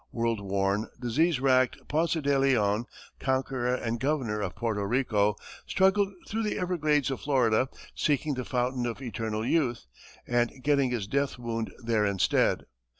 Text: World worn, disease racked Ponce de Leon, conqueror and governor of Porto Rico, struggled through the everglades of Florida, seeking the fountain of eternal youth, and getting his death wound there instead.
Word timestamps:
World 0.11 0.39
worn, 0.39 0.87
disease 0.99 1.39
racked 1.39 1.87
Ponce 1.87 2.15
de 2.19 2.39
Leon, 2.39 2.87
conqueror 3.19 3.75
and 3.75 3.99
governor 3.99 4.41
of 4.41 4.55
Porto 4.55 4.81
Rico, 4.81 5.35
struggled 5.67 6.11
through 6.27 6.41
the 6.41 6.57
everglades 6.57 7.11
of 7.11 7.21
Florida, 7.21 7.69
seeking 7.93 8.33
the 8.33 8.43
fountain 8.43 8.87
of 8.87 8.99
eternal 8.99 9.45
youth, 9.45 9.85
and 10.25 10.51
getting 10.63 10.89
his 10.89 11.05
death 11.05 11.37
wound 11.37 11.71
there 11.83 12.03
instead. 12.07 12.65